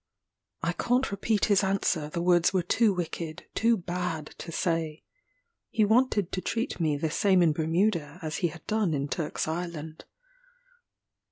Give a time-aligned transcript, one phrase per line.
[0.63, 5.03] I can't repeat his answer, the words were too wicked too bad to say.
[5.69, 9.47] He wanted to treat me the same in Bermuda as he had done in Turk's
[9.47, 10.05] Island.